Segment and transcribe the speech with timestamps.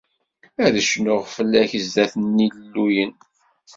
[0.65, 3.13] Ad cnuɣ fell-ak zdat n yilluyen.